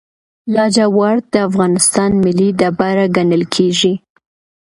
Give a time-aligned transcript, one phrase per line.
[0.53, 3.93] لاجورد د افغانستان ملي ډبره ګڼل کیږي.